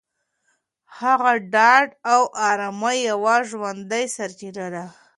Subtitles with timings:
[0.99, 4.85] هغه د ډاډ او ارامۍ یوه ژوندۍ سرچینه ده.